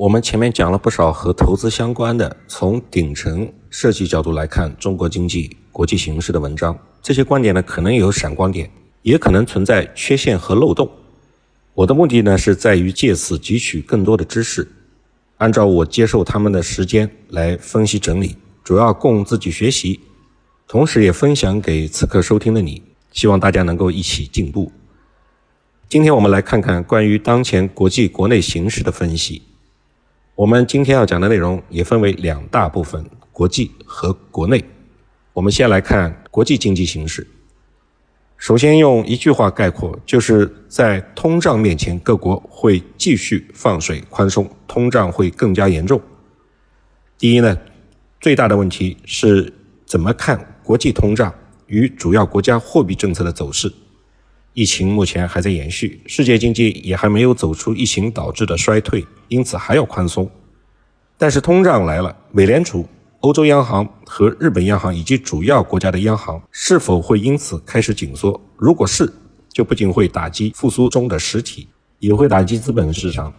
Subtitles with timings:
[0.00, 6.74] 我们前面讲了不少和投资相关的，从顶层设计角度来看中国经济、国际形势的文章。
[7.02, 8.70] 这些观点呢，可能有闪光点，
[9.02, 10.90] 也可能存在缺陷和漏洞。
[11.74, 14.66] 我的目的呢，是在于借此汲取更多的知识，
[15.36, 20.00] 按照我接受他们的时间来分析整理，主要供自己学习，
[20.66, 22.82] 同时也分享给此刻收听的你，
[23.12, 24.72] 希望大家能够一起进步。
[25.90, 29.42] 今天我们来看看关于当前国际国内形势的分析。
[30.40, 34.64] 我们今天要讲的内容也分为两大部分：国际和国内。
[35.34, 37.26] 我们先来看国际经济形势。
[38.38, 46.00] 首先用一句话概括，就是在通胀面前，各国会继续放水宽松，通胀会更加严重。
[47.18, 47.58] 第一呢，
[48.18, 49.52] 最大的问题是
[49.84, 51.34] 怎么看国际通胀
[51.66, 53.70] 与主要国家货币政策的走势。
[54.60, 60.30] 疫情目前还在延续，世界经济也还没有走出疫情导致的衰退，因此还要宽松。
[61.16, 62.86] 但是通胀来了，美联储、
[63.20, 68.38] 欧洲央行和日本央行以及主要国家的央行是否会因此开始紧缩？
[68.58, 69.10] 如果是，
[69.50, 71.66] 就不仅会打击复苏中的实体，
[71.98, 73.32] 也会打击资本市场。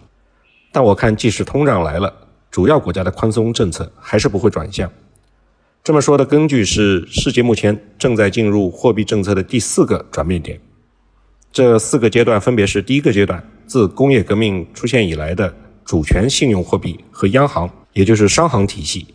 [0.72, 2.12] 但我看，即使通胀来了，
[2.50, 4.92] 主要国家的宽松政策还是不会转向。
[5.84, 10.60] 这么说的根据是，世界目前正在进入货币政策的第四个转变点。
[11.52, 19.06] 这四个阶段分别是：第一个阶段，自工业革命出现以来的主权信用货币和央行，也就是商行体系。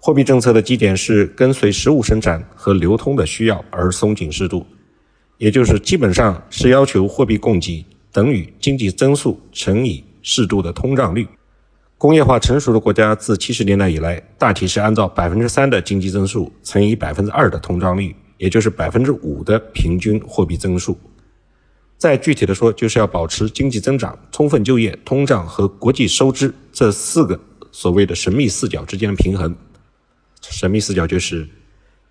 [0.00, 4.66] 货币政策的基点是跟随实物生产和流通的需要而松紧适度，
[5.36, 11.28] 也就是基本上是要求货币供给等于经济增速乘以适度的通胀率。
[11.98, 20.98] 工业化成熟的国家自七十年代以来，大体是按照百分之三的经济增速乘以百分之二的通胀率，也就是百分之五的平均货币增速。
[22.02, 27.38] 再具体的说，就是要保持经济增长、充分就业、通胀和国际收支这四个
[27.70, 29.54] 所谓的神秘四角之间的平衡。
[30.40, 31.48] 神秘四角就是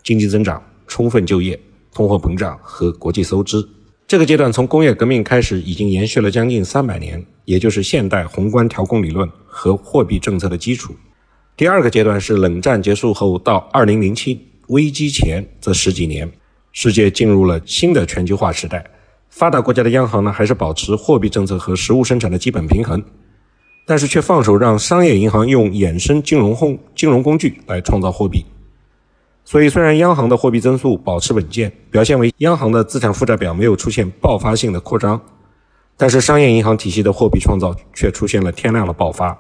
[0.02, 1.60] 经济增长、充分就业、
[1.94, 3.68] 通货膨胀和国际收支。
[4.08, 10.96] 这个阶段从工业革命开始，已经延续了将近三百年，也就是现代宏观调控理论和货币政策的基础。
[11.58, 16.32] 第二个阶段是冷战结束后到二零零七危机前这十几年，
[16.72, 18.90] 世界进入了新的全球化时代。
[19.32, 23.02] 发达国家的央行呢，还是保持货币政策和实物生产的基本平衡，
[23.86, 28.46] 但是却放手让商业银行用衍生金融控金融工具来创造货币。
[29.46, 35.20] 所以，虽然央行的货币增速保持稳健，表现为央行的资产负债表没有出现爆发性的扩张，
[35.96, 39.36] 但是商业银行体系的货币创造却出现了天量的爆发。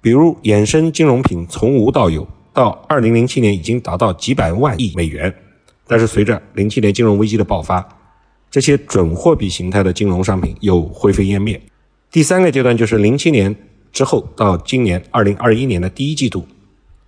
[0.00, 5.32] 比如，衍生金融品从无到有，到2007年已经达到几百万亿美元，
[5.86, 7.86] 但是随着07年金融危机的爆发。
[8.52, 11.58] 这些准货币形态的金融商品又灰飞烟灭。
[12.10, 13.56] 第三个阶段就是零七年
[13.90, 16.46] 之后到今年二零二一年的第一季度，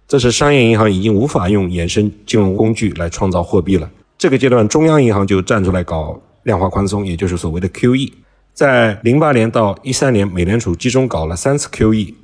[0.09, 3.91] 这是商业银行已经无法用衍生金融工具来创造货币了。
[4.17, 8.11] 这个阶段，中央银行就站出来搞量化宽松，也就是所谓的 QE。
[8.55, 12.15] 在零八年到一三年，美联储集中搞了三次 QE，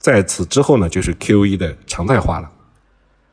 [0.00, 2.50] 在此之后呢，就是 QE 的常态化了。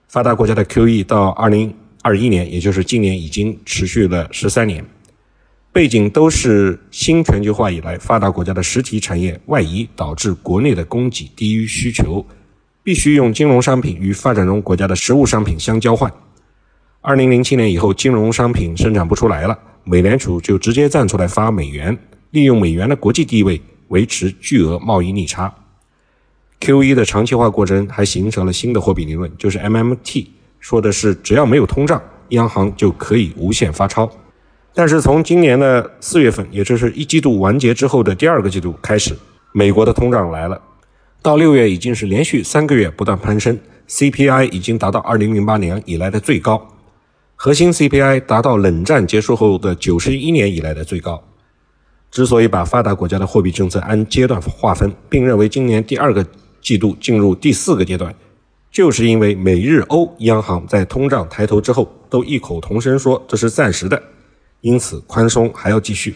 [0.08, 1.73] 发达国家的 QE 到二零
[2.03, 4.85] 二一年，也就是今年，已经持续了十三年。
[5.74, 12.26] 背景都是新全球化以来发达国家的实体产业外移，导致国内的供给低于需求，
[12.84, 16.12] 必须用金融商品与发展中国家的实物商品相交换。
[17.00, 21.98] 二零零七年以后，金融商品生产不出来了，美联储就直接站出来发美元，
[22.32, 25.53] 利用美元的国际地位维持巨额贸易逆差。
[26.59, 30.28] QE 的长期化过程还形成了新的货币理论，就是 MMT，
[30.59, 32.00] 说的是只要没有通胀，
[32.30, 34.12] 央行就可以无限发钞。
[34.74, 39.14] 但是从今年的四月份，也就是一季度完结之后的第二个季度开始，
[39.52, 40.62] 美国的通胀来了，
[41.22, 43.59] 到六月已经是连续三个月不断攀升
[43.90, 46.66] ，CPI 已经达到二零零八年以来的最高，
[47.36, 51.22] 核心 CPI 达到冷战结束后的九十一年以来的最高。
[52.09, 56.26] 之所以把发达国家的货币政策按阶段划分，并认为今年第二个
[56.62, 58.14] 季度进入第四个阶段，
[58.72, 64.02] 就是因为美日欧央行在通胀抬头之后，都异口同声说这是暂时的。
[64.61, 66.16] 因此，宽松还要继续，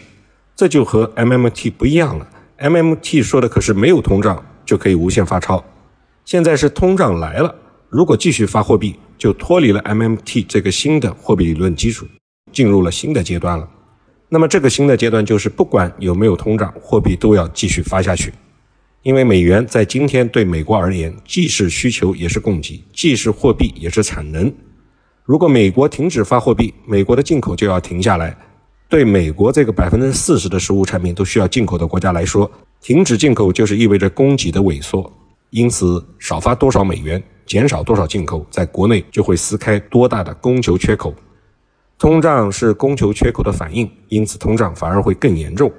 [0.54, 2.28] 这就和 MMT 不一样了。
[2.58, 5.62] MMT 说的可是没有通胀就可以无限发钞，
[6.24, 7.54] 现在是通胀来了，
[7.88, 12.06] 如果继续发货币，就脱离了 MMT 这个新的货币理论基础，
[12.52, 13.68] 进入了新的阶段了。
[14.28, 18.32] 那么，这个新的阶段就是不管有没有通胀，货币都要继续发下去，
[19.02, 24.52] 因为美元在今天对美国而言，既是需求也是供给，既是货币也是产能。
[25.26, 28.34] 如果美国停止发货币，美国的进口就要停下来。
[28.88, 32.48] 对美国这个百分之四十的实物产品都需要进口的国家来说，
[32.80, 35.12] 停止进口就是意味着供给的萎缩，
[35.50, 41.12] 因此少发多少美元，减少多少进口，在国内就会撕开多大的供求缺口。
[41.98, 45.72] 通胀是供求缺口的反应，因此通胀反而会更严重。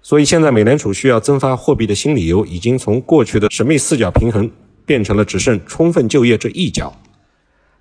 [0.00, 4.50] 所以现在美联储需要增发货币的新理由，已经从过去的神秘四角平衡
[4.86, 6.90] 变成了只剩充分就业这一角。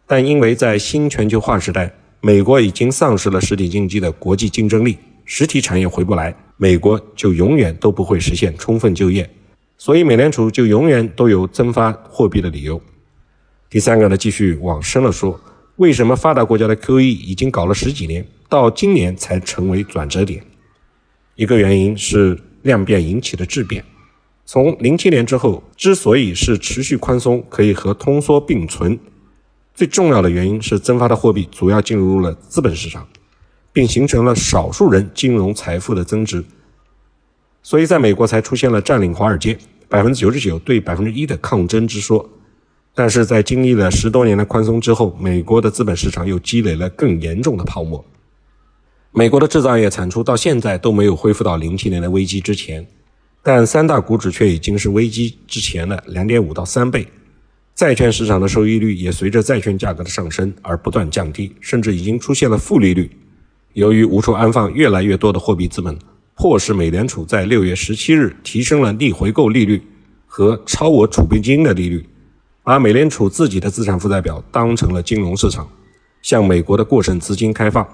[0.08, 1.92] 但因为在新全球化时代，
[2.22, 9.28] 美国已经丧失了实体经济的国际竞争力，实体产业回不来，美国就永远都不会实现充分就业，
[9.78, 12.80] 所以美联储就永远都有增发货币的理由。
[13.70, 15.40] 第三个呢，继续往深了说，
[15.78, 20.44] 为什么发达国家的 QE 已经搞了十几年，到今年才成为转折点？
[21.34, 23.84] 一个原因是量变引起的质变，
[24.46, 28.98] 从零七年之后，之所以是持续宽松，可以和通缩并存。
[29.76, 33.06] 最重要的原因是增发的货币主要进入了资本市场，
[33.74, 36.46] 并形成了少数人金融财富的增值，
[37.62, 39.58] 所以在美国才出现了占领华尔街
[39.90, 42.30] 百分之九十九对百分之一的抗争之说。
[42.94, 48.04] 但是在经历了十多年的宽松之后，美国的资本市场又积累了更严重的泡沫。
[49.12, 52.88] 美国的制造业产出到现在都没有恢复到零七年的危机之前，
[53.44, 57.06] 但三大股指却已经是危机之前的两点五到三倍。
[57.76, 63.12] 债券市场的收益率也随着债券价格的上升而不断降低，甚至已经出现了负利率。
[63.74, 66.00] 由于无处安放越来越多的货币资本，
[66.36, 69.84] 迫使美联储在六月十七日提升了逆回购利率
[70.26, 72.06] 和超额储备金的利率，
[72.64, 75.68] 把美联储自己的资产负债表当成了金融市场，
[76.22, 77.86] 向美国的过剩资金开放，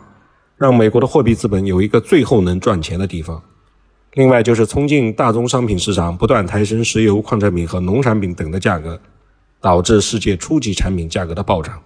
[0.57, 3.41] 让美国的货币资本有一个最后能赚钱的地方。
[4.13, 9.01] 另外就是冲进大宗商品市场，不断抬升石油、矿产品和农产品等的价格。
[9.61, 11.81] 导致世界初级产品价格的暴涨。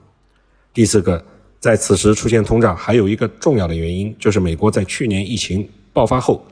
[0.73, 1.23] 第四个，
[1.59, 6.43] 在此时出现通胀，还有一个重要的原因，就是美国在去年疫情爆发后，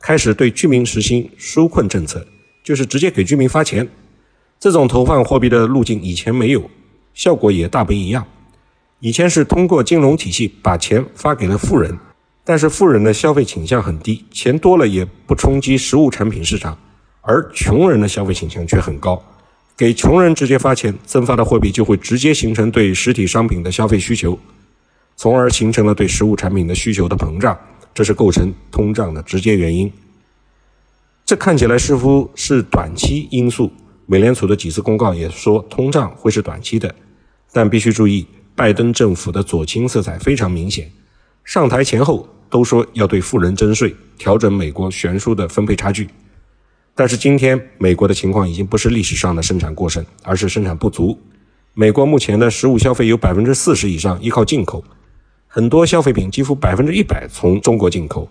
[0.00, 2.26] 开始对居民实行纾困政策，
[2.62, 3.88] 就是直接给居民发钱。
[4.58, 6.70] 这种投放货币的路径以前没有，
[7.14, 8.26] 效果也大不一样。
[9.00, 11.98] 以前是通过金融体系把钱发给了富人，
[12.42, 16.78] 但是富人的消费倾向很低，钱多了也不冲击实物产品市场，
[17.20, 19.22] 而穷人的消费倾向却很高。
[19.76, 24.38] 给穷人直接发钱，增发的货币就会直接形成对实体商品的消费需求，
[25.16, 27.58] 从而形成了对实物产品的需求的膨胀，
[27.92, 29.92] 这是构成通胀的直接原因。
[31.26, 33.72] 这看起来似乎是短期因素，
[34.06, 36.94] 美联储的几次公告也说通胀会是短期的，
[37.50, 38.24] 但必须注意，
[38.54, 40.88] 拜登政府的左倾色彩非常明显，
[41.42, 46.08] 上台前后都说要对富人征税，调整美国悬殊的分配差距。
[46.96, 51.18] 但是今天，美国的情况已经不是历史上的生产过剩，而是生产不足。
[51.72, 54.84] 美国目前的实物消费有百分之四十以上依靠进口，
[55.48, 58.28] 很多消费品几乎百分之一百从中国进口。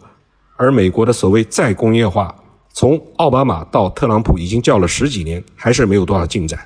[0.55, 2.33] 而美国的所谓再工业化，
[2.71, 6.57] 从奥巴马到特朗普已经叫了十几年，还是没有多少进展。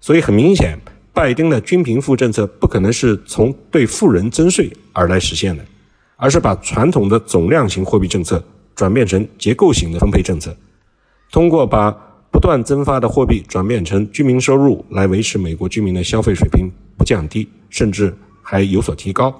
[0.00, 0.78] 所以很明显，
[1.14, 5.64] 拜登的均贫富政策不可能是从对富人征税而来实现的，
[6.16, 8.44] 而是把传统的总量型货币政策
[8.74, 10.54] 转变成结构型的分配政策。
[11.34, 11.90] 通过把
[12.30, 19.34] 不断增发的货币转变成居民收入，来维持美国居民的消费水平不降低，甚至还有所提高，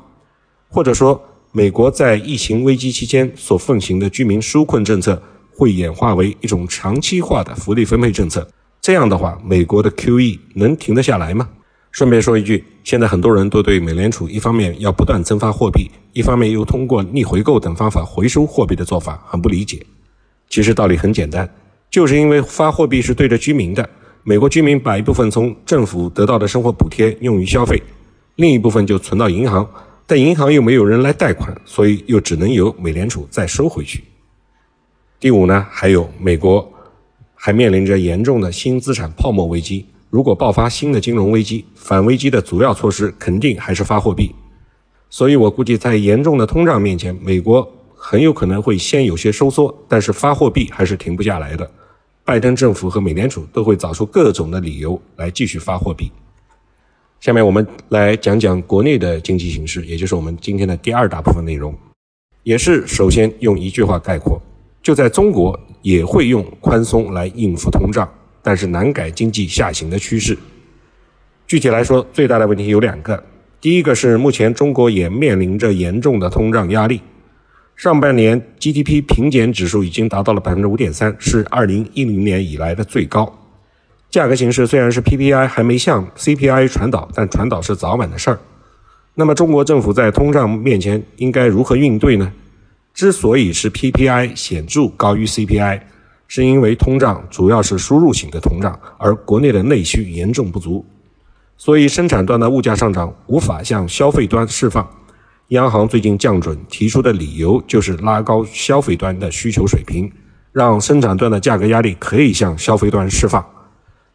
[0.68, 8.44] 或者说，美国在疫情危机期间所奉行的居民纾困政策会演化为一种长期化的福利分配政策。
[8.80, 11.48] 这样的话，美国的 QE 能停得下来吗？
[11.92, 19.86] 顺便说一句，现在很多人都对美联储一方面要不断增发货币，一方面又通过逆回购等方法回收货币的做法很不理解。
[20.50, 21.48] 其实道理很简单。
[21.94, 23.88] 就是因为发货币是对着居民的，
[24.24, 27.80] 美国居民把一部分从政府得到的生活补贴用于消费，
[28.34, 29.64] 另一部分就存到银行，
[30.04, 34.02] 但银行又没有人来贷款，所以又只能由美联储再收回去。
[35.20, 36.68] 第五呢，还有美国
[37.36, 44.34] 还面临着严重的新资产泡沫危机，如果爆发新的金融危机，反危机的主要措施肯定还是发货币，
[45.10, 51.70] 所以我估计在严重的通胀面前，美国很有可能会先有些收缩，但是发货币还是停不下来的。
[52.24, 56.10] 拜登政府和美联储都会找出各种的理由来继续发货币。
[57.20, 61.74] 下面我们来讲讲国内的经济形势，也就是我们今天的第二大部分内容，
[62.42, 64.40] 也是首先用一句话概括：
[64.82, 68.10] 就在中国也会用宽松来应付通胀，
[68.42, 70.36] 但是难改经济下行的趋势。
[71.46, 73.22] 具体来说，最大的问题有两个，
[73.60, 77.02] 第一个是目前中国也面临着严重的通胀压力。
[77.76, 83.40] 上半年 GDP 平减指数已经达到了百分之五点三，是二零一零年以来的最高。
[84.10, 88.38] 价格形势虽然是 PPI 还没向 CPI 传导，但传导是早晚的事儿。
[89.14, 92.32] 那么中国政府在通胀面前应该如何应对呢？
[92.94, 95.80] 之所以是 PPI 显著高于 CPI，
[96.28, 100.84] 是因为通胀主要是输入型的通胀，而国内的内需严重不足，
[101.56, 104.88] 所以生产端的物价上涨无法向消费端释放。
[105.48, 110.10] 央行最近降准提出的理由就是拉高消费端的需求水平，
[110.52, 113.44] 让生产端的价格压力可以向消费端释放。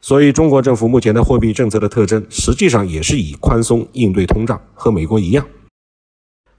[0.02, 5.46] 所以，中国政府目前的货币政策的特征，实际上也是以宽松应对通胀，和美国一样。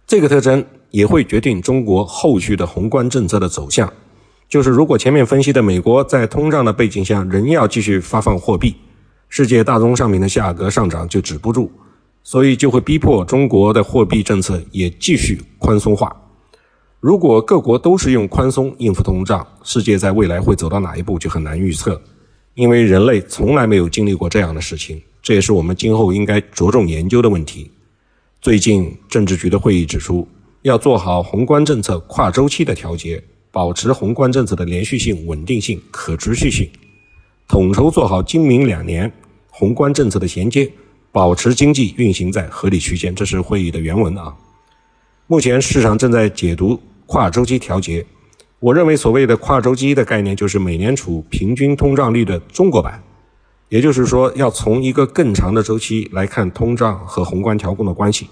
[0.06, 3.92] 这个特征也会决定中国后续的宏观政策的走向。
[4.48, 8.76] 就是如果前面分析的美国在通胀的背景下仍要继续发放货币，
[9.28, 11.72] 世界大宗商品的价格上涨就止不住，
[12.30, 16.14] 所以就会逼迫中国的货币政策也继续宽松化。
[17.00, 22.00] 如果各国都是用宽松应付通胀，世界在未来会走到哪一步就很难预测。
[22.54, 27.68] 因为人类从来没有经历过这样的事情，这也是我们今后应该着重研究的问题。
[28.40, 30.28] 最近政治局的会议指出，
[30.62, 33.20] 要做好宏观政策跨周期的调节，
[33.50, 36.70] 保持宏观政策的连续性、稳定性、可持续性，
[37.48, 39.12] 统筹做好今明两年
[39.48, 40.70] 宏观政策的衔接，
[41.12, 43.14] 保持经济运行在合理区间。
[43.14, 44.34] 这是会议的原文啊。
[45.26, 48.04] 目前市场正在解读跨周期调节。
[48.58, 53.02] 我认为所谓的跨周期的概念，就是美联储平均通胀率的中国版，
[53.70, 58.28] 也就是说，要从一个更长的周期来看通胀和宏观调控的关系。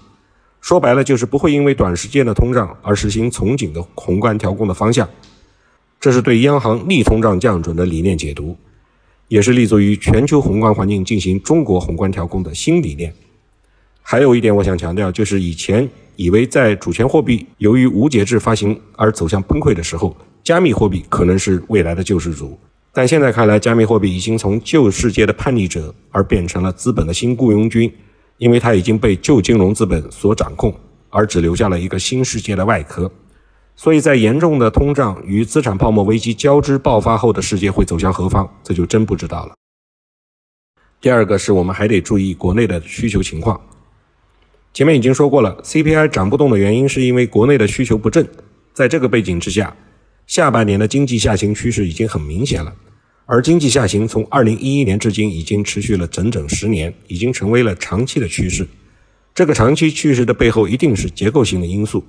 [0.61, 5.09] 说白了，就是不会因为短时间的通胀而实行从紧的宏观调控的方向。
[5.99, 8.55] 这是对央行逆通胀降准的理念解读，
[9.29, 13.13] 也是立足于全球宏观环境进行中国宏观调控的新理念。
[14.01, 15.89] 还有一点我想强调，就是以前。
[16.15, 22.59] 以为在主权货币由于无节制发行而走向崩溃的时候，加密货币可能是未来的救世主。
[22.91, 27.89] 但现在看来，加密货币已经从旧世界的叛逆者而变成了资本的新雇佣军，
[28.37, 30.75] 因为它已经被旧金融资本所掌控，
[31.09, 33.09] 而只留下了一个新世界的外壳。
[33.81, 39.53] 所以在严重的通胀与资产泡沫危机交织爆发后的世界会走向何方，这就真不知道了。
[40.99, 43.61] 第二个是我们还得注意国内的需求情况。
[44.73, 48.27] 前面已经说过了，CPI 涨不动的原因是因为国内的需求不振。
[48.73, 49.73] 在这个背景之下，
[50.27, 52.75] 下半年的经济下行趋势已经很明显了。
[53.25, 58.67] 而经济下行从2011年至今已经持续了整整十年，已经成为了长期的趋势。
[59.33, 62.03] 这个长期趋势的背后一定是结构性的因素。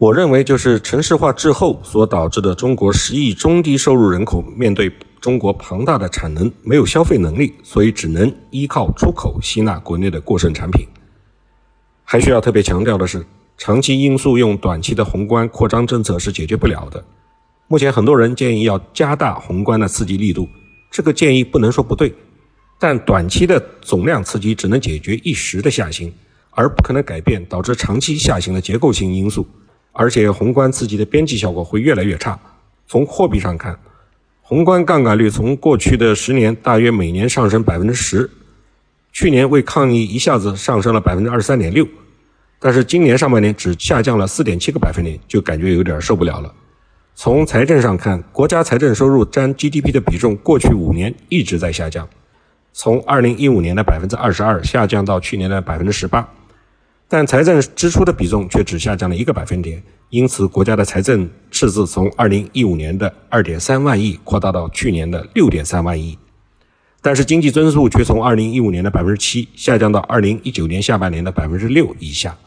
[0.00, 4.90] 我认为就是城市化滞后所导致的中国十亿中低收入人口面对
[5.20, 10.86] 中国庞大的产能没有消费能力，所以只能依靠出口吸纳国内的过剩产品。
[12.02, 13.22] 还需要特别强调的是，
[13.58, 17.04] 长期因素用短期的宏观扩张政策是解决不了的。
[17.68, 20.48] 目前很多人建议要加大宏观的刺激力度，
[20.90, 22.14] 这个建议不能说不对，
[22.78, 26.10] 但短期的总量刺激只能解决一时的下行，
[26.52, 29.46] 而不可能改变导致长期下行的结构性因素。
[29.92, 32.38] 而且宏观刺激的边际效果会越来越差。
[32.86, 33.78] 从货币上看，
[34.42, 38.28] 宏观杠杆率从过去的十年大约每年上升百分之十。
[39.12, 41.84] 去年为抗疫一下子上升了百分之二十三点六，
[42.60, 46.54] 但是今年上半年只下降了四点七个百分点，就感觉有点受不了了。
[47.16, 52.08] 从财政上看，国家财政收入占 GDP 的比重过去五年一直在下降，
[52.72, 56.26] 从二零一五年的百分之二十二下降到去年的百分之十八，
[57.12, 66.16] 但财政支出的比重却只下降了一个百分点，因此国家的财政赤字从二零一五年的二点三万亿扩大到去年的六点三万亿。
[67.02, 72.38] 但是经济增速却从2015年的百分之七下降到2019年下半年的百分之六以下。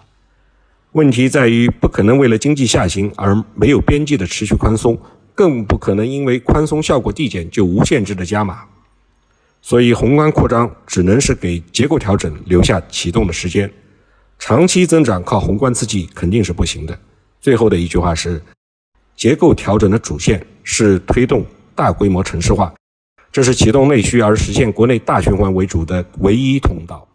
[0.93, 4.98] 问题在于，不可能为了经济下行而没有边际的持续宽松，
[5.36, 8.63] 更不可能因为宽松效果递减就无限制的加码。
[9.62, 13.70] 所以，宏观扩张只能是给结构调整留下启动的时间，
[14.40, 16.98] 长期增长靠宏观刺激肯定是不行的。
[17.40, 18.42] 最后的一句话是：
[19.16, 22.74] 结构调整的主线是推动大规模城市化。
[23.32, 27.08] 这是启动内需而实现国内大循环为主的唯一通道。